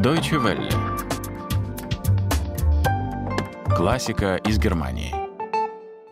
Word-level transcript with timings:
Deutsche 0.00 0.36
Welle. 0.36 0.68
Классика 3.74 4.36
из 4.36 4.56
Германии. 4.56 5.17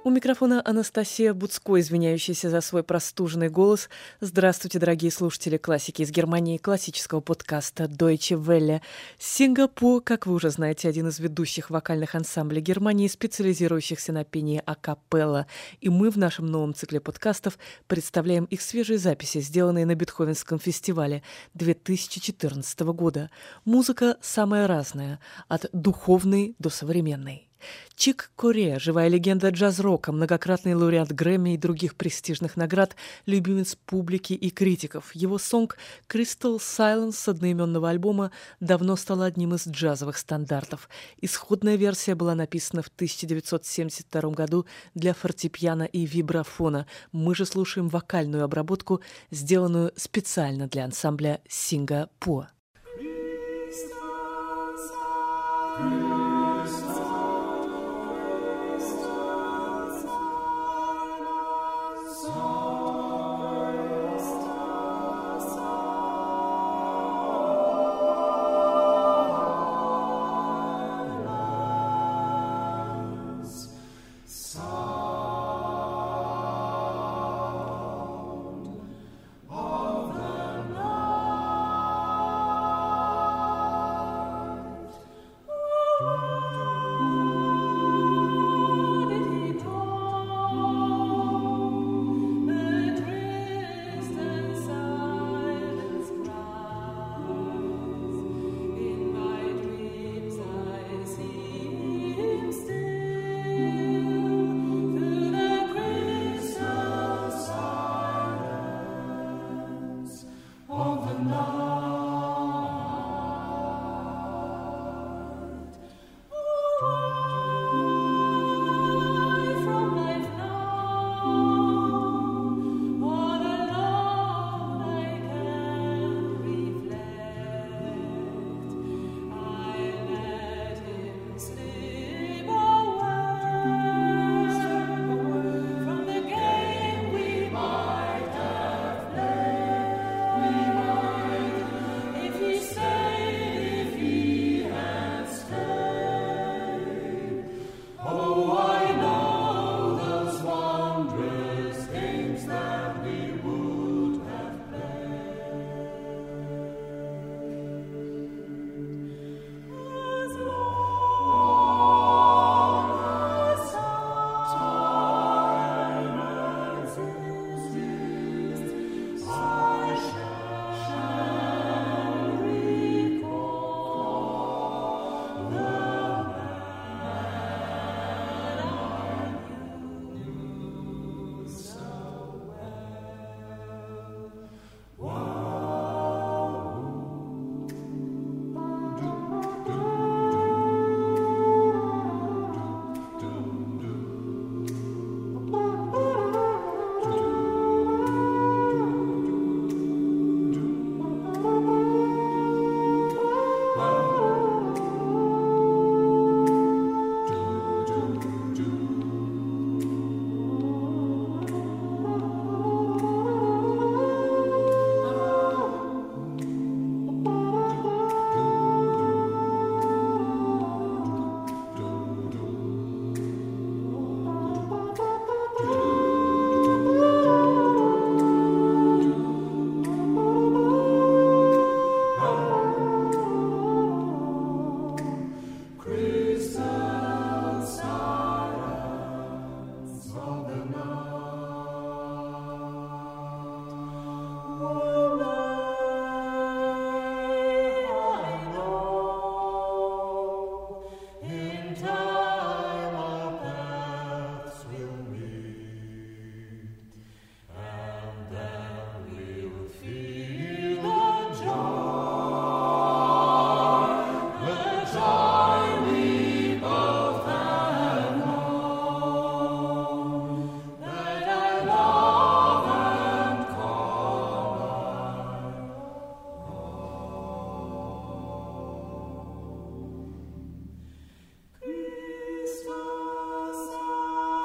У 0.06 0.10
микрофона 0.10 0.62
Анастасия 0.64 1.34
Буцко, 1.34 1.80
извиняющаяся 1.80 2.48
за 2.48 2.60
свой 2.60 2.84
простуженный 2.84 3.48
голос. 3.48 3.88
Здравствуйте, 4.20 4.78
дорогие 4.78 5.10
слушатели 5.10 5.56
классики 5.56 6.02
из 6.02 6.12
Германии, 6.12 6.58
классического 6.58 7.20
подкаста 7.20 7.86
Deutsche 7.86 8.40
Welle. 8.40 8.82
Сингапур, 9.18 10.00
как 10.00 10.28
вы 10.28 10.34
уже 10.34 10.50
знаете, 10.50 10.88
один 10.88 11.08
из 11.08 11.18
ведущих 11.18 11.70
вокальных 11.70 12.14
ансамблей 12.14 12.62
Германии, 12.62 13.08
специализирующихся 13.08 14.12
на 14.12 14.22
пении 14.22 14.62
акапелла. 14.64 15.48
И 15.80 15.88
мы 15.88 16.10
в 16.10 16.18
нашем 16.18 16.46
новом 16.46 16.72
цикле 16.72 17.00
подкастов 17.00 17.58
представляем 17.88 18.44
их 18.44 18.62
свежие 18.62 18.98
записи, 18.98 19.40
сделанные 19.40 19.86
на 19.86 19.96
Бетховенском 19.96 20.60
фестивале 20.60 21.24
2014 21.54 22.78
года. 22.94 23.28
Музыка 23.64 24.18
самая 24.20 24.68
разная, 24.68 25.18
от 25.48 25.68
духовной 25.72 26.54
до 26.60 26.70
современной. 26.70 27.45
Чик 27.94 28.30
Корея, 28.36 28.78
живая 28.78 29.08
легенда 29.08 29.48
джаз-рока, 29.48 30.12
многократный 30.12 30.74
лауреат 30.74 31.12
Грэмми 31.12 31.54
и 31.54 31.56
других 31.56 31.94
престижных 31.96 32.56
наград, 32.56 32.94
любимец 33.24 33.74
публики 33.74 34.34
и 34.34 34.50
критиков. 34.50 35.14
Его 35.14 35.38
сонг 35.38 35.78
«Crystal 36.08 36.58
Silence» 36.58 37.12
с 37.12 37.28
одноименного 37.28 37.88
альбома 37.88 38.32
давно 38.60 38.96
стал 38.96 39.22
одним 39.22 39.54
из 39.54 39.66
джазовых 39.66 40.18
стандартов. 40.18 40.88
Исходная 41.20 41.76
версия 41.76 42.14
была 42.14 42.34
написана 42.34 42.82
в 42.82 42.88
1972 42.88 44.30
году 44.30 44.66
для 44.94 45.14
фортепиано 45.14 45.84
и 45.84 46.04
вибрафона. 46.04 46.86
Мы 47.12 47.34
же 47.34 47.46
слушаем 47.46 47.88
вокальную 47.88 48.44
обработку, 48.44 49.00
сделанную 49.30 49.92
специально 49.96 50.68
для 50.68 50.84
ансамбля 50.84 51.40
«Сингапур». 51.48 52.48
of 55.78 56.25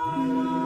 Música 0.03 0.61